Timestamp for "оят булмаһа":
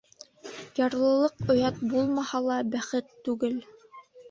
1.55-2.43